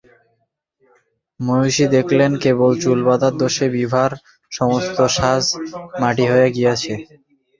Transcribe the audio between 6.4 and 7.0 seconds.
গিয়াছে।